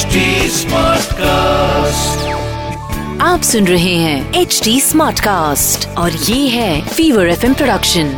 [0.00, 2.26] HD Smartcast.
[3.20, 8.12] आप सुन रहे हैं एच डी स्मार्ट कास्ट और ये है फीवर एफ़ प्रोडक्शन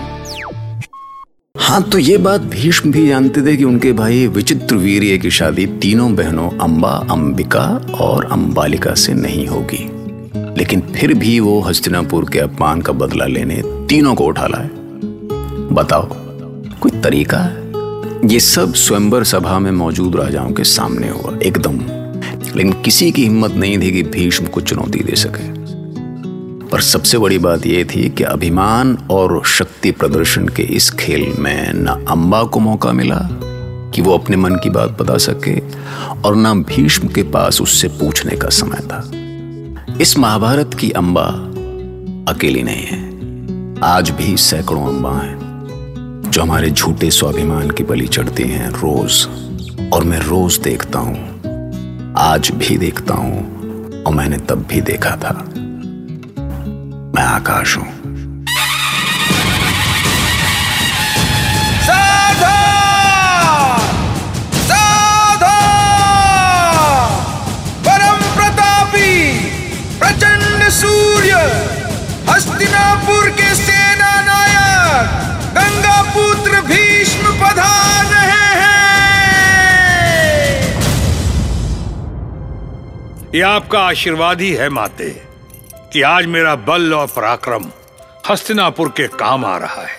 [1.56, 5.66] हाँ तो ये बात भीष्म भी जानते थे कि उनके भाई विचित्र वीर्य की शादी
[5.66, 7.64] तीनों बहनों अंबा अंबिका
[8.00, 9.90] और अंबालिका से नहीं होगी।
[10.58, 14.70] लेकिन फिर भी वो हस्तिनापुर के अपमान का बदला लेने तीनों को उठा लाए।
[15.74, 16.08] बताओ
[16.80, 17.61] कोई तरीका है?
[18.24, 21.78] ये सब स्वयंवर सभा में मौजूद राजाओं के सामने हुआ, एकदम।
[22.56, 25.62] लेकिन किसी की हिम्मत नहीं थी कि भीष्म को चुनौती दे सके।
[26.68, 31.72] पर सबसे बड़ी बात यह थी कि अभिमान और शक्ति प्रदर्शन के इस खेल में
[31.72, 33.28] न अंबा को मौका मिला
[33.94, 35.60] कि वो अपने मन की बात बता सके,
[36.24, 39.10] और न भीष्म के पास उससे पूछने का समय था।
[40.00, 41.26] इस महाभारत की अंबा
[42.32, 43.12] अकेली नहीं है।
[43.84, 45.41] आज भी सैकड़ों अंबा हैं।
[46.32, 49.26] जो हमारे झूठे स्वाभिमान की बलि चढ़ती हैं रोज,
[49.92, 51.16] और मैं रोज देखता हूँ,
[52.18, 53.40] आज भी देखता हूँ,
[54.02, 55.32] और मैंने तब भी देखा था।
[57.14, 58.01] मैं आकाश हूँ।
[83.34, 85.22] ये आपका आशीर्वाद ही है माते
[85.92, 87.64] कि आज मेरा बल और पराक्रम
[88.30, 89.98] हस्तिनापुर के काम आ रहा है।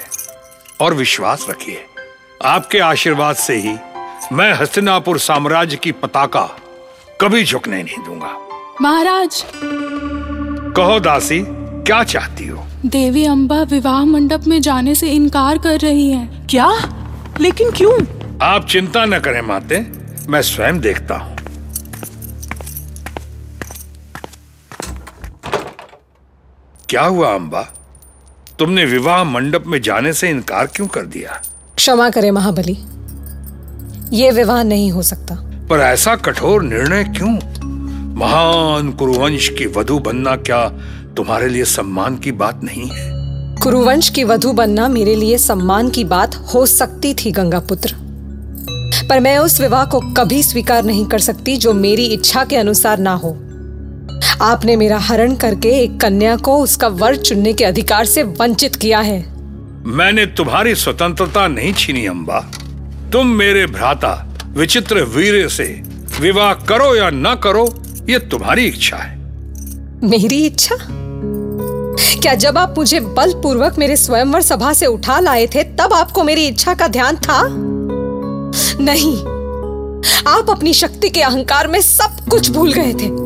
[0.81, 1.85] और विश्वास रखिए
[2.45, 3.75] आपके आशीर्वाद से ही
[4.31, 6.45] मैं हस्तिनापुर साम्राज्य की पताका
[7.21, 8.37] कभी झुकने नहीं दूँगा।
[8.81, 9.43] महाराज।
[10.77, 12.65] कहो दासी क्या चाहती हो?
[12.85, 16.71] देवी अम्बा विवाह मंडप में जाने से इनकार कर रही हैं। क्या?
[17.41, 17.99] लेकिन क्यों?
[18.41, 19.85] आप चिंता न करें माते
[20.29, 21.32] मैं स्वयं देखता हूँ।
[26.93, 27.61] क्या हुआ अंबा?
[28.59, 31.41] तुमने विवाह मंडप में जाने से इनकार क्यों कर दिया?
[31.75, 32.77] क्षमा करें महाबली
[34.17, 35.35] ये विवाह नहीं हो सकता।
[35.69, 37.29] पर ऐसा कठोर निर्णय क्यों?
[38.15, 40.69] महान कुरुवंश की वधु बनना क्या
[41.17, 43.11] तुम्हारे लिए सम्मान की बात नहीं है?
[43.55, 47.95] कुरुवंश की वधु बनना मेरे लिए सम्मान की बात हो सकती थी गंगा पुत्र
[49.09, 52.99] पर मैं उस विवाह को कभी स्वीकार नहीं कर सकती जो मेरी इच्छा के अनुसार
[52.99, 53.37] ना हो।
[54.41, 58.99] आपने मेरा हरण करके एक कन्या को उसका वर चुनने के अधिकार से वंचित किया
[58.99, 59.33] है।
[59.85, 62.39] मैंने तुम्हारी स्वतंत्रता नहीं छीनी अंबा।
[63.13, 65.83] तुम मेरे भ्राता विचित्र वीर से
[66.19, 69.17] विवाह करो या न करो ये तुम्हारी इच्छा है।
[70.03, 70.75] मेरी इच्छा?
[72.21, 76.47] क्या जब आप मुझे बलपूर्वक मेरे स्वयंवर सभा से उठा लाए थे तब आपको मेरी
[76.47, 77.47] इच्छा का ध्यान था?
[78.83, 79.17] नहीं।
[80.27, 83.22] आप अपनी शक्ति के अहंकार में सब कुछ भूल गए थे।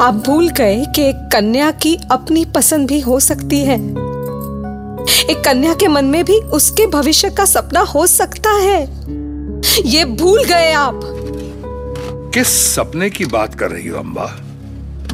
[0.00, 3.76] आप भूल गए कि एक कन्या की अपनी पसंद भी हो सकती है।
[5.30, 8.80] एक कन्या के मन में भी उसके भविष्य का सपना हो सकता है।
[9.86, 11.00] ये भूल गए आप।
[12.34, 14.26] किस सपने की बात कर रही हो अम्बा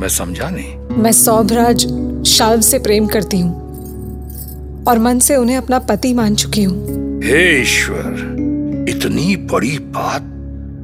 [0.00, 1.86] मैं समझा नहीं। मैं सौभराज
[2.26, 7.62] शाल्व से प्रेम करती हूँ और मन से उन्हें अपना पति मान चुकी हूँ। हे
[7.62, 10.22] ईश्वर इतनी बड़ी बात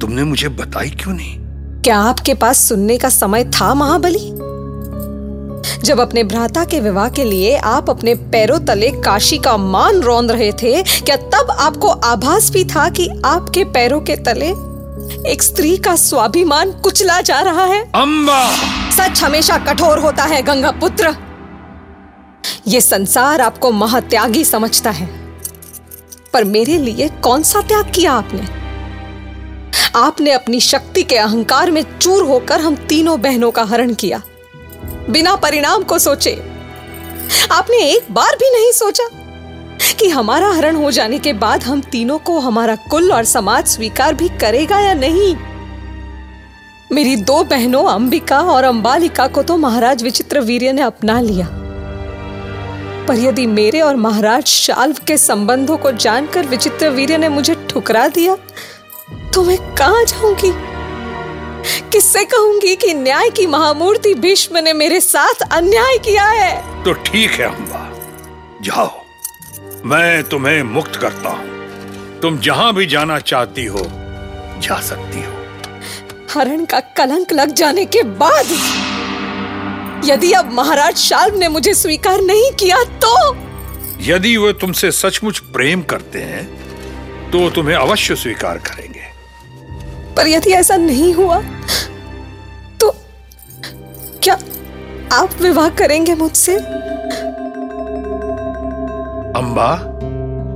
[0.01, 1.44] तुमने मुझे बताई क्यों नहीं?
[1.85, 4.29] क्या आपके पास सुनने का समय था महाबली?
[5.83, 10.31] जब अपने भ्राता के विवाह के लिए आप अपने पैरों तले काशी का मान रौंद
[10.31, 14.49] रहे थे क्या तब आपको आभास भी था कि आपके पैरों के तले
[15.31, 17.91] एक स्त्री का स्वाभिमान कुचला जा रहा है?
[17.95, 18.51] अंबा!
[18.91, 21.15] सच हमेशा कठोर होता है गंगा पुत्र।
[22.67, 25.09] ये संसार आपको महात्यागी समझता है।
[26.33, 28.64] पर मेरे लिए कौन सा त्याग किया आपने?
[29.95, 34.21] आपने अपनी शक्ति के अहंकार में चूर होकर हम तीनों बहनों का हरण किया।
[35.09, 36.33] बिना परिणाम को सोचे,
[37.51, 39.07] आपने एक बार भी नहीं सोचा
[39.99, 44.13] कि हमारा हरण हो जाने के बाद हम तीनों को हमारा कुल और समाज स्वीकार
[44.13, 45.35] भी करेगा या नहीं?
[46.91, 51.47] मेरी दो बहनों, अंबिका और अंबालिका को तो महाराज विचित्र वीर्य ने अपना लिया।
[53.07, 58.07] पर यदि मेरे और महाराज शाल्व के संबंधों को जानकर विचित्र वीर्य ने मुझे ठुकरा
[58.07, 58.37] दिया
[59.35, 60.51] तो मैं कहाँ जाऊँगी?
[61.91, 66.83] किससे कहूँगी कि न्याय की महामूर्ति भीष्म ने मेरे साथ अन्याय किया है?
[66.83, 67.81] तो ठीक है अंबा
[68.61, 69.03] जाओ।
[69.85, 73.81] मैं तुम्हें मुक्त करता हूँ। तुम जहाँ भी जाना चाहती हो
[74.61, 75.33] जा सकती हो।
[76.33, 78.45] हरण का कलंक लग जाने के बाद
[80.05, 83.35] यदि अब महाराज शाल्व ने मुझे स्वीकार नहीं किया तो?
[84.03, 86.45] यदि वे तुमसे सचमुच प्रेम करते हैं
[87.31, 88.94] तो तुम्हें अवश्य स्वीकार करेंगे।
[90.17, 91.41] पर यदि ऐसा नहीं हुआ
[92.81, 92.95] तो
[94.23, 94.37] क्या
[95.13, 96.55] आप विवाह करेंगे मुझसे?
[99.39, 99.71] अम्बा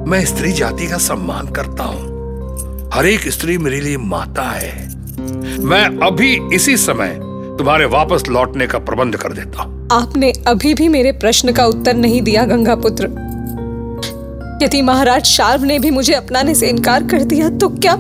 [0.08, 4.72] मैं स्त्री जाति का सम्मान करता हूँ। हर एक स्त्री मेरे लिए माता है।
[5.64, 7.18] मैं अभी इसी समय
[7.58, 11.94] तुम्हारे वापस लौटने का प्रबंध कर देता हूँ। आपने अभी भी मेरे प्रश्न का उत्तर
[11.94, 13.08] नहीं दिया गंगा पुत्र
[14.64, 17.96] यदि महाराज शार्व ने भी मुझे अपनाने से इनकार कर दिया तो क्या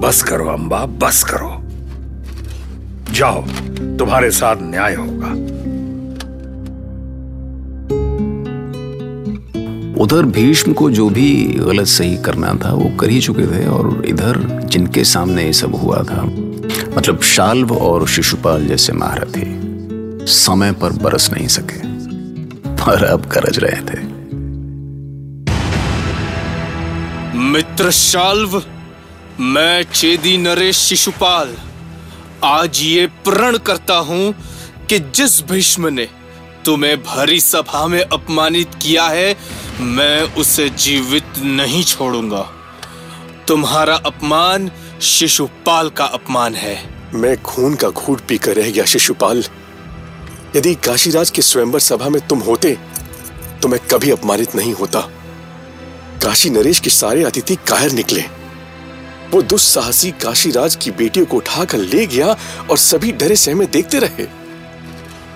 [0.00, 1.50] बस करो अंबा बस करो।
[3.12, 3.42] जाओ
[3.98, 5.30] तुम्हारे साथ न्याय होगा।
[10.02, 14.02] उधर भीष्म को जो भी गलत सही करना था वो कर ही चुके थे और
[14.06, 16.22] इधर जिनके सामने ये सब हुआ था
[16.96, 19.44] मतलब शाल्व और शिशुपाल जैसे महारथी
[20.26, 21.78] समय पर बरस नहीं सके
[22.76, 24.02] पर अब गरज रहे थे।
[27.38, 28.62] मित्र शाल्व
[29.40, 31.54] मैं चेदी नरेश शिशुपाल।
[32.44, 34.32] आज ये प्रण करता हूँ
[34.86, 36.06] कि जिस भीष्म ने
[36.64, 39.36] तुम्हें भरी सभा में अपमानित किया है,
[39.80, 42.42] मैं उसे जीवित नहीं छोड़ूँगा।
[43.48, 44.70] तुम्हारा अपमान
[45.02, 46.76] शिशुपाल का अपमान है।
[47.14, 49.42] मैं खून का घूट पीकर रह गया, शिशुपाल।
[50.56, 52.76] यदि काशीराज की स्वयंवर सभा में तुम होते
[53.62, 55.00] तो मैं कभी अपमानित नहीं होता।
[56.22, 58.24] काशी नरेश के सारे अतिथि कायर निकले।
[59.32, 62.36] वो दुस्साहसी काशीराज की बेटियों को उठाकर ले गया
[62.70, 64.26] और सभी डरे सहमे देखते रहे।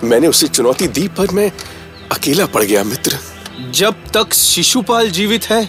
[0.03, 1.51] मैंने उसे चुनौती दी पर मैं
[2.11, 3.19] अकेला पड़ गया मित्र।
[3.71, 5.65] जब तक शिशुपाल जीवित है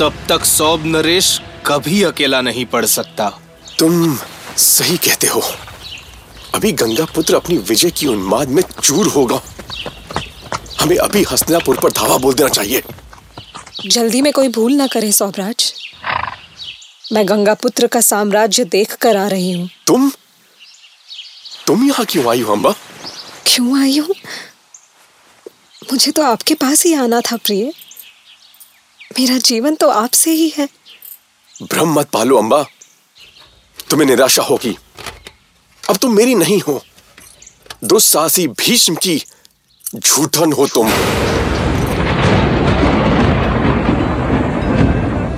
[0.00, 3.28] तब तक सौब नरेश कभी अकेला नहीं पड़ सकता।
[3.78, 4.18] तुम
[4.56, 5.42] सही कहते हो।
[6.54, 9.40] अभी गंगा पुत्र अपनी विजय की उन्माद में चूर होगा।
[10.80, 12.82] हमें अभी हस्तिनापुर पर धावा बोल देना चाहिए।
[13.86, 15.72] जल्दी में कोई भूल ना करे सौभराज।
[17.14, 20.10] मैं गंगा पुत्र का साम्राज्य देख कर आ रही हूँ। तुम?
[21.66, 22.72] तुम यहाँ क्यों आई हो अम्बा?
[23.46, 24.14] क्यों आई हूँ?
[25.92, 27.72] मुझे तो आपके पास ही आना था प्रिय।
[29.18, 30.68] मेरा जीवन तो आपसे ही है।
[31.62, 32.62] भ्रम मत पालो अम्बा।
[33.90, 34.76] तुम्हें निराशा होगी।
[35.90, 36.82] अब तुम मेरी नहीं हो।
[37.84, 39.24] दुस्साहसी भीष्म की
[39.96, 40.90] झूठन हो तुम।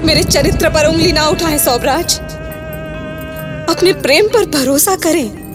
[0.07, 2.19] मेरे चरित्र पर उंगली ना उठाएँ, सौभराज।
[3.71, 5.47] अपने प्रेम पर भरोसा करें।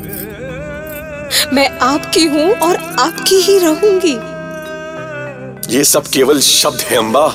[1.53, 4.13] मैं आपकी हूँ और आपकी ही रहूँगी।
[5.75, 7.27] ये सब केवल शब्द है अम्बा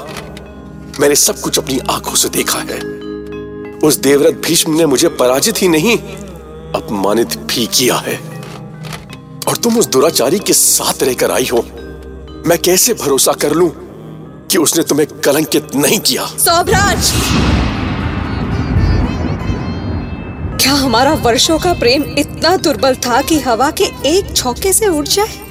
[1.00, 2.78] मैंने सब कुछ अपनी आँखों से देखा है।
[3.78, 5.98] उस देवरत भीष्म ने मुझे पराजित ही नहीं,
[6.72, 8.18] अपमानित भी किया है।
[9.48, 11.64] और तुम उस दुराचारी के साथ रहकर आई हो।
[12.46, 13.85] मैं कैसे भरोसा कर लूँ?
[14.50, 17.12] कि उसने तुम्हें कलंकित नहीं किया। सौभराज
[20.62, 25.06] क्या हमारा वर्षों का प्रेम इतना दुर्बल था कि हवा के एक छौके से उड़
[25.06, 25.44] जाए?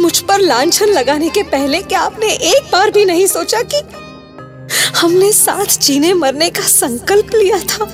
[0.00, 3.80] मुझ पर लांछन लगाने के पहले क्या आपने एक बार भी नहीं सोचा कि
[4.96, 7.84] हमने साथ जीने मरने का संकल्प लिया था?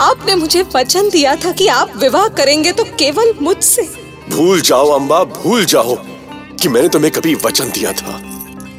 [0.00, 3.82] आपने मुझे वचन दिया था कि आप विवाह करेंगे तो केवल मुझसे।
[4.30, 5.96] भूल जाओ अम्बा भूल जाओ।
[6.62, 8.12] कि मैंने तुम्हें कभी वचन दिया था।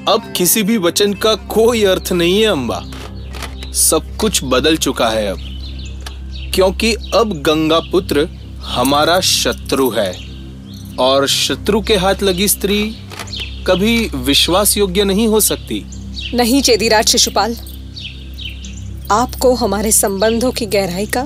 [0.08, 2.81] अब किसी भी वचन का कोई अर्थ नहीं है अम्बा
[3.74, 5.38] सब कुछ बदल चुका है अब।
[6.56, 8.30] क्योंकि अब गंगा पुत्र
[8.64, 10.30] हमारा शत्रु है।
[11.00, 12.95] और शत्रु के हाथ लगी स्त्री
[13.68, 15.86] कभी विश्वास योग्य नहीं हो सकती।
[16.33, 17.57] नहीं चेदीराज शिशुपाल।
[19.12, 21.21] आपको हमारे संबंधों की गहराई का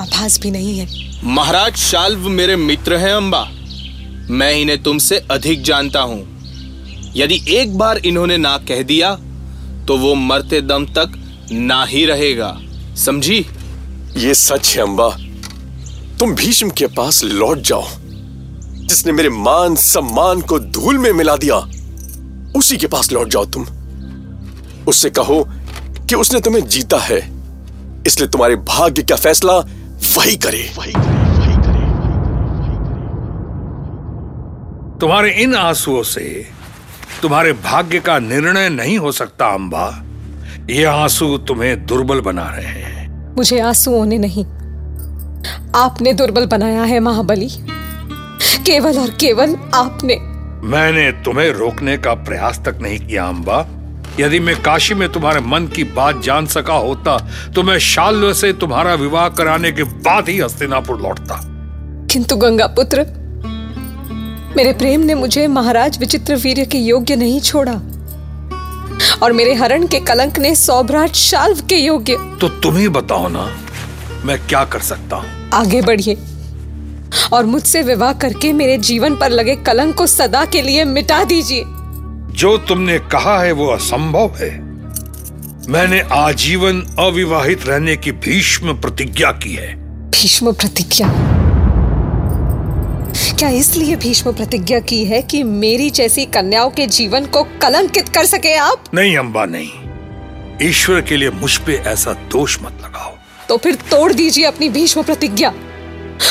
[0.00, 3.50] आभास भी नहीं है। महाराज शाल्व मेरे मित्र हैं अम्बा
[4.30, 6.22] मैं इन्हें तुमसे अधिक जानता हूँ।
[7.16, 9.14] यदि एक बार इन्होंने ना कह दिया
[9.86, 11.12] तो वो मरते दम तक
[11.52, 12.56] ना ही रहेगा।
[12.96, 13.46] समझी?
[14.16, 15.08] ये सच है अम्बा
[16.18, 17.84] तुम भीष्म के पास लौट जाओ।
[18.86, 21.56] जिसने मेरे मान सम्मान को धूल में मिला दिया
[22.58, 23.66] उसी के पास लौट जाओ तुम।
[24.88, 25.42] उससे कहो
[26.08, 27.18] कि उसने तुम्हें जीता है
[28.06, 29.58] इसलिए तुम्हारे भाग्य का फैसला
[30.16, 31.23] वही करे वही करे। वही करे।
[35.04, 36.46] तुम्हारे इन आंसुओं से
[37.22, 40.04] तुम्हारे भाग्य का निर्णय नहीं हो सकता अम्बा
[40.70, 44.44] ये आँसू तुम्हें दुर्बल बना रहे हैं। मुझे आंसुओं ने नहीं।
[45.74, 47.48] आपने दुर्बल बनाया है महाबली।
[48.66, 50.16] केवल और केवल आपने।
[50.66, 53.66] मैंने तुम्हें रोकने का प्रयास तक नहीं किया अम्बा
[54.20, 57.18] यदि मैं काशी में तुम्हारे मन की बात जान सका होता
[57.54, 61.40] तो मैं शाल्व से तुम्हारा विवाह कराने के बाद ही हस्तिनापुर लौटता।
[62.10, 63.23] किंतु गंगा पुत्र
[64.56, 67.72] मेरे प्रेम ने मुझे महाराज विचित्र वीर के योग्य नहीं छोड़ा।
[69.22, 73.56] और मेरे हरण के कलंक ने सौभराट शाल्व के योग्य। तो तुम ही बताओ ना
[74.24, 75.50] मैं क्या कर सकता हूँ?
[75.50, 76.18] आगे बढ़िए।
[77.32, 81.64] और मुझसे विवाह करके मेरे जीवन पर लगे कलंक को सदा के लिए मिटा दीजिए।
[82.34, 84.60] जो तुमने कहा है वो असंभव है।
[85.68, 89.74] मैंने आजीवन अविवाहित रहने की भीष्म प्रतिज्ञा की है।
[90.10, 91.23] भीष्म प्रतिज्ञा?
[93.38, 98.24] क्या इसलिए भीष्म प्रतिज्ञा की है कि मेरी जैसी कन्याओं के जीवन को कलंकित कर
[98.24, 98.84] सके आप?
[98.94, 103.16] नहीं अम्बा नहीं। ईश्वर के लिए मुझ पे ऐसा दोष मत लगाओ।
[103.48, 105.52] तो फिर तोड़ दीजिए अपनी भीष्म प्रतिज्ञा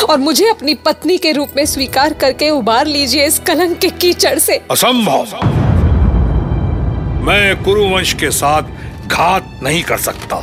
[0.09, 4.39] और मुझे अपनी पत्नी के रूप में स्वीकार करके उबार लीजिए इस कलंक के कीचड़
[4.39, 5.27] से। असंभव।
[7.25, 8.61] मैं कुरुवंश के साथ
[9.07, 10.35] घात नहीं कर सकता।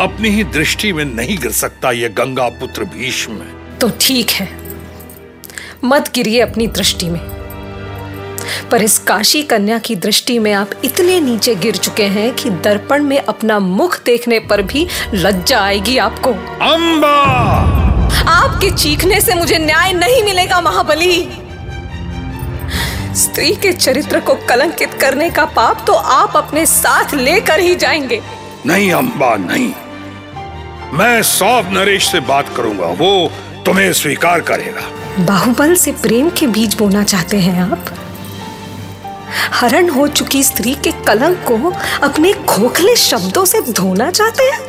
[0.00, 3.36] अपनी ही दृष्टि में नहीं गिर सकता ये गंगा पुत्र भीष्म।
[3.80, 4.63] तो ठीक है।
[5.84, 7.20] मत गिरिए अपनी दृष्टि में।
[8.70, 13.02] पर इस काशी कन्या की दृष्टि में आप इतने नीचे गिर चुके हैं कि दर्पण
[13.02, 16.30] में अपना मुख देखने पर भी लज्जा आएगी आपको।
[16.64, 17.14] अम्बा
[18.28, 21.20] आपके चीखने से मुझे न्याय नहीं मिलेगा महाबली।
[23.14, 28.20] स्त्री के चरित्र को कलंकित करने का पाप तो आप अपने साथ लेकर ही जाएँगे।
[28.66, 29.72] नहीं अंबा नहीं।
[30.98, 33.30] मैं सौभ नरेश से बात करूँगा वो
[33.66, 34.82] तुम्हें स्वीकार करेगा।
[35.18, 37.84] बाहुबल से प्रेम के बीज बोना चाहते हैं आप?
[39.54, 44.60] हरण हो चुकी स्त्री के कलंक को अपने खोखले शब्दों से धोना चाहते हैं?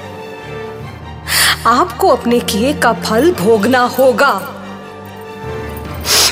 [1.68, 4.34] आपको अपने किए का फल भोगना होगा।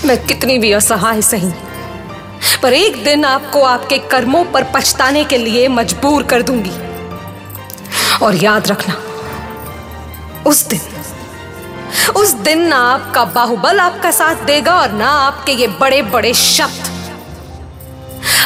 [0.06, 1.52] मैं कितनी भी असहाय सही,
[2.64, 6.76] पर एक दिन आपको आपके कर्मों पर पछताने के लिए मजबूर कर दूँगी।
[8.26, 8.96] और याद रखना,
[10.48, 10.80] उस दिन
[12.16, 16.92] उस दिन ना आपका बाहुबल आपका साथ देगा और ना आपके ये बड़े बड़े शब्द।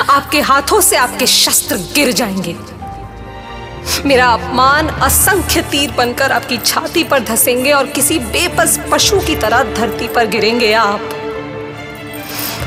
[0.09, 2.55] आपके हाथों से आपके शस्त्र गिर जाएँगे।
[4.05, 9.63] मेरा अपमान असंख्य तीर बनकर आपकी छाती पर धसेंगे और किसी बेबस पशु की तरह
[9.73, 11.09] धरती पर गिरेंगे आप।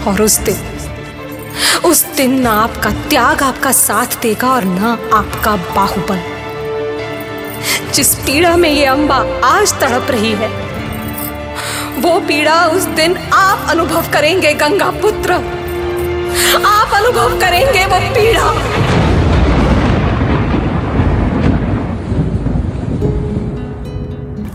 [0.07, 0.67] और उस दिन
[1.85, 6.21] उस दिन ना आपका त्याग आपका साथ देगा और ना आपका बाहुबल।
[7.93, 10.70] जिस पीड़ा में ये अंबा आज तड़प रही है
[12.01, 15.33] वो पीड़ा उस दिन आप अनुभव करेंगे, गंगा पुत्र।
[16.67, 18.53] आप अनुभव करेंगे वो पीड़ा।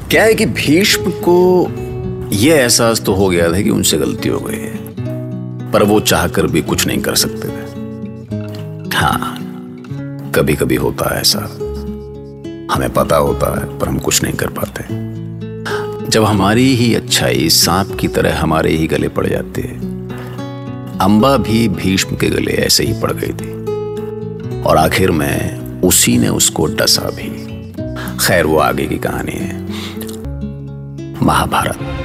[0.09, 1.37] क्या है कि भीष्म को
[2.33, 6.47] यह एहसास तो हो गया था कि उनसे गलती हो गई है, पर वो चाहकर
[6.47, 7.63] भी कुछ नहीं कर सकते थे।
[8.95, 9.37] हाँ
[10.35, 11.39] कभी कभी होता है ऐसा।
[12.71, 14.83] हमें पता होता है, पर हम कुछ नहीं कर पाते।
[16.15, 19.77] जब हमारी ही अच्छाई सांप की तरह हमारे ही गले पड़ जाती है।
[20.99, 23.51] अंबा भी भीष्म के गले ऐसे ही पड़ गई थी।
[24.61, 27.29] और आखिर में उसी ने उसको डसा भी।
[28.27, 29.61] खैर, वो आगे की कहानी है।
[31.23, 32.04] महाभारत।